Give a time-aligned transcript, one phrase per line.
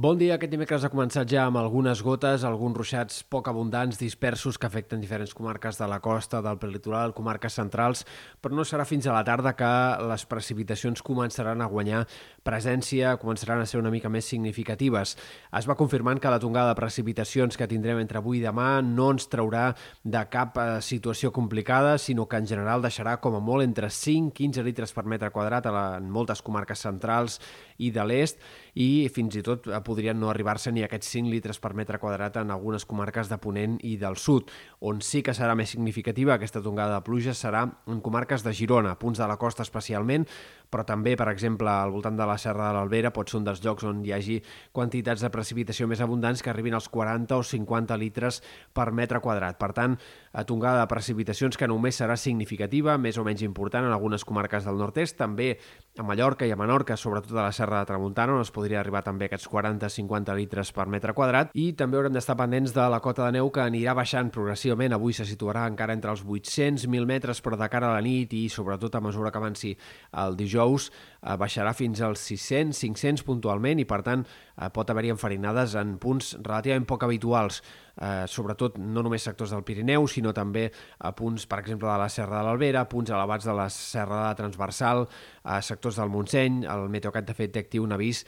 [0.00, 0.38] Bon dia.
[0.38, 5.02] Aquest dimecres ha començat ja amb algunes gotes, alguns ruixats poc abundants, dispersos, que afecten
[5.02, 8.06] diferents comarques de la costa, del prelitoral, comarques centrals,
[8.40, 9.68] però no serà fins a la tarda que
[10.08, 12.06] les precipitacions començaran a guanyar
[12.48, 15.18] presència, començaran a ser una mica més significatives.
[15.60, 19.10] Es va confirmant que la tongada de precipitacions que tindrem entre avui i demà no
[19.12, 19.66] ens traurà
[20.00, 24.32] de cap eh, situació complicada, sinó que en general deixarà com a molt entre 5
[24.32, 27.36] i 15 litres per metre quadrat en moltes comarques centrals
[27.76, 28.40] i de l'est,
[28.80, 32.38] i fins i tot a podrien no arribar-se ni aquests 5 litres per metre quadrat
[32.38, 34.50] en algunes comarques de Ponent i del sud.
[34.86, 38.94] On sí que serà més significativa aquesta tongada de pluja serà en comarques de Girona,
[39.00, 40.28] punts de la costa especialment,
[40.70, 43.62] però també, per exemple, al voltant de la Serra de l'Albera pot ser un dels
[43.64, 44.38] llocs on hi hagi
[44.76, 48.38] quantitats de precipitació més abundants que arribin als 40 o 50 litres
[48.72, 49.58] per metre quadrat.
[49.58, 49.98] Per tant,
[50.30, 54.64] a tongada de precipitacions que només serà significativa, més o menys important en algunes comarques
[54.68, 55.56] del nord-est, també
[55.98, 59.02] a Mallorca i a Menorca, sobretot a la Serra de Tramuntana, on es podria arribar
[59.02, 63.00] també a aquests 40-50 litres per metre quadrat, i també haurem d'estar pendents de la
[63.00, 64.94] cota de neu que anirà baixant progressivament.
[64.94, 68.46] Avui se situarà encara entre els 800-1.000 metres, però de cara a la nit i
[68.52, 69.74] sobretot a mesura que avanci
[70.22, 74.24] el dijous eh, baixarà fins als 600, 500 puntualment i, per tant,
[74.56, 77.62] eh, pot haver-hi enfarinades en punts relativament poc habituals,
[77.96, 80.68] eh, sobretot no només sectors del Pirineu, sinó també
[80.98, 84.28] a punts, per exemple, de la Serra de l'Albera, punts elevats de la Serra de
[84.28, 85.06] la Transversal,
[85.44, 88.24] a sectors del Montseny, el Meteocat de fet té actiu un avís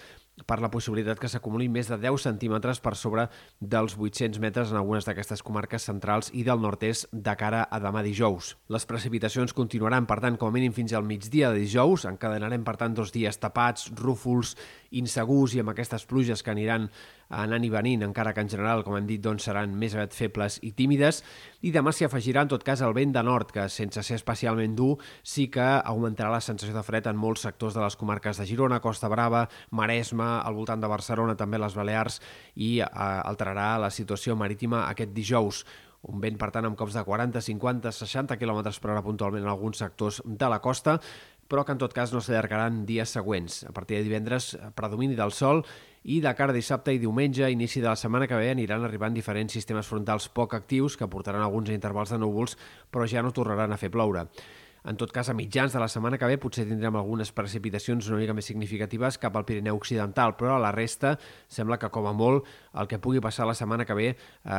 [0.47, 3.27] per la possibilitat que s'acumuli més de 10 centímetres per sobre
[3.61, 8.03] dels 800 metres en algunes d'aquestes comarques centrals i del nord-est de cara a demà
[8.03, 8.55] dijous.
[8.73, 12.07] Les precipitacions continuaran, per tant, com a mínim fins al migdia de dijous.
[12.09, 14.57] Encadenarem, per tant, dos dies tapats, rúfols,
[14.91, 16.89] insegurs i amb aquestes pluges que aniran
[17.33, 20.59] anant i venint, encara que en general, com hem dit, doncs seran més aviat febles
[20.63, 21.23] i tímides.
[21.67, 24.77] I demà s'hi afegirà, en tot cas, el vent de nord, que sense ser especialment
[24.79, 28.49] dur, sí que augmentarà la sensació de fred en molts sectors de les comarques de
[28.49, 32.21] Girona, Costa Brava, Maresme, al voltant de Barcelona, també les Balears,
[32.57, 35.65] i eh, alterarà la situació marítima aquest dijous.
[36.03, 39.53] Un vent, per tant, amb cops de 40, 50, 60 km per hora puntualment en
[39.53, 40.97] alguns sectors de la costa,
[41.53, 43.59] però que en tot cas no s'allargaran dies següents.
[43.69, 45.61] A partir de divendres, predomini del sol
[46.09, 49.13] i de cara a dissabte i diumenge, inici de la setmana que ve, aniran arribant
[49.13, 52.57] diferents sistemes frontals poc actius que portaran alguns intervals de núvols,
[52.89, 54.25] però ja no tornaran a fer ploure.
[54.83, 58.19] En tot cas, a mitjans de la setmana que ve potser tindrem algunes precipitacions una
[58.19, 61.13] mica més significatives cap al Pirineu Occidental, però a la resta
[61.47, 64.17] sembla que com a molt el que pugui passar la setmana que ve eh,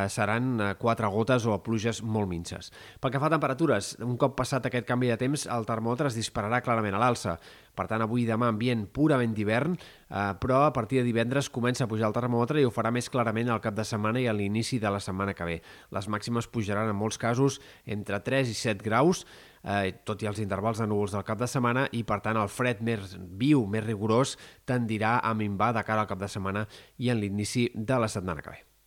[0.08, 2.72] seran eh, quatre gotes o pluges molt minces.
[3.04, 6.20] Pel que fa a temperatures, un cop passat aquest canvi de temps, el termòmetre es
[6.20, 7.36] dispararà clarament a l'alça.
[7.74, 11.86] Per tant, avui i demà ambient purament d'hivern, eh, però a partir de divendres comença
[11.86, 14.34] a pujar el termòmetre i ho farà més clarament al cap de setmana i a
[14.34, 15.62] l'inici de la setmana que ve.
[15.92, 19.26] Les màximes pujaran en molts casos entre 3 i 7 graus,
[19.64, 22.52] eh, tot i els intervals de núvols del cap de setmana, i per tant el
[22.52, 26.68] fred més viu, més rigorós, tendirà a minvar de cara al cap de setmana
[26.98, 28.73] i en l'inici de la setmana que ve.